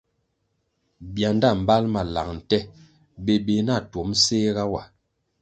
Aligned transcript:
Bianda 1.13 1.49
mbal 1.61 1.83
ma 1.93 2.01
lang 2.13 2.31
nte 2.39 2.57
bébéh 3.25 3.63
na 3.67 3.75
tuom 3.91 4.09
séhga 4.25 4.63
wa. 4.73 4.81